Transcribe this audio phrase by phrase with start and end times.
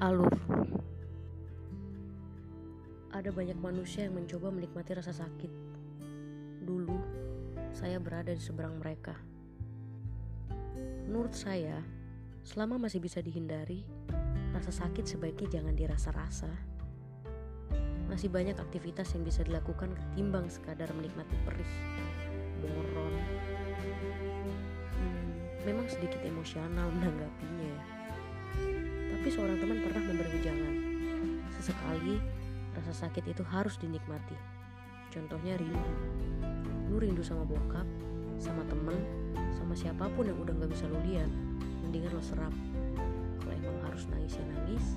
[0.00, 0.32] Alur
[3.12, 5.52] Ada banyak manusia yang mencoba menikmati rasa sakit.
[6.64, 6.96] Dulu,
[7.76, 9.12] saya berada di seberang mereka.
[11.04, 11.84] Menurut saya,
[12.40, 13.84] selama masih bisa dihindari,
[14.56, 16.48] rasa sakit sebaiknya jangan dirasa-rasa.
[18.08, 21.72] Masih banyak aktivitas yang bisa dilakukan ketimbang sekadar menikmati perih,
[22.64, 23.14] moron.
[24.96, 25.28] Hmm,
[25.68, 27.84] memang sedikit emosional menanggapinya ya.
[29.20, 30.74] Tapi seorang teman pernah memberi ujangan.
[31.60, 32.16] Sesekali
[32.72, 34.32] rasa sakit itu harus dinikmati.
[35.12, 35.92] Contohnya rindu.
[36.88, 37.84] Lu rindu sama bokap,
[38.40, 38.96] sama temen,
[39.52, 41.28] sama siapa pun yang udah gak bisa lu lihat.
[41.84, 42.48] Mendingan lo serap.
[43.44, 44.96] Kalau emang harus nangis ya nangis,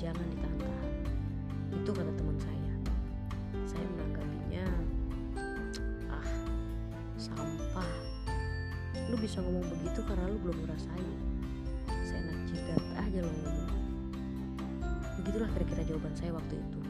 [0.00, 0.92] jangan ditahan-tahan.
[1.76, 2.72] Itu kata teman saya.
[3.68, 4.64] Saya menanggapinya,
[6.08, 6.28] ah,
[7.20, 7.92] sampah.
[9.12, 11.37] Lu bisa ngomong begitu karena lu belum ngerasain.
[15.38, 16.80] Begitulah kira-kira jawaban saya waktu itu.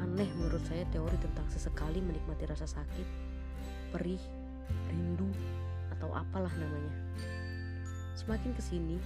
[0.00, 3.04] Aneh menurut saya teori tentang sesekali menikmati rasa sakit,
[3.92, 4.24] perih,
[4.88, 5.28] rindu,
[5.92, 6.96] atau apalah namanya.
[8.16, 8.96] Semakin ke sini,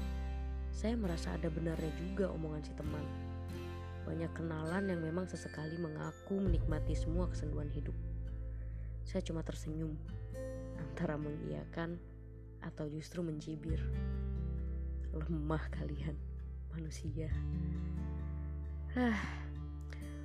[0.70, 3.03] saya merasa ada benarnya juga omongan si teman.
[4.06, 7.98] Banyak kenalan yang memang sesekali mengaku menikmati semua kesenduan hidup.
[9.03, 9.98] Saya cuma tersenyum,
[10.78, 11.98] antara mengiyakan
[12.62, 13.83] atau justru mencibir.
[15.19, 16.14] Lemah kalian,
[16.70, 17.27] manusia.
[18.91, 19.14] Hah.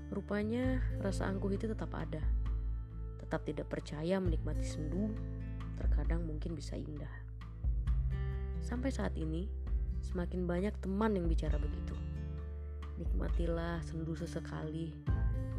[0.10, 2.18] Rupanya rasa angkuh itu tetap ada.
[3.22, 5.14] Tetap tidak percaya menikmati sendu,
[5.78, 7.10] terkadang mungkin bisa indah.
[8.66, 9.46] Sampai saat ini,
[10.02, 11.94] semakin banyak teman yang bicara begitu.
[12.98, 14.98] Nikmatilah sendu sesekali,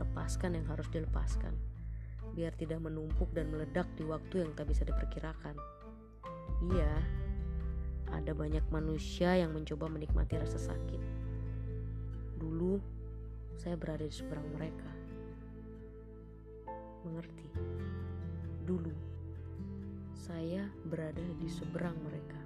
[0.03, 1.55] lepaskan yang harus dilepaskan,
[2.35, 5.55] biar tidak menumpuk dan meledak di waktu yang tak bisa diperkirakan.
[6.75, 6.91] Iya,
[8.11, 11.03] ada banyak manusia yang mencoba menikmati rasa sakit.
[12.43, 12.96] Dulu,
[13.57, 14.91] saya berada di seberang mereka.
[17.09, 17.49] Mengerti?
[18.69, 18.93] Dulu,
[20.13, 22.37] saya berada di seberang mereka.